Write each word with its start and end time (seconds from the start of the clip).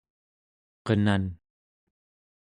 qenan 0.85 1.23